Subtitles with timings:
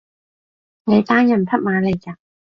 [0.85, 2.17] 你單人匹馬嚟呀？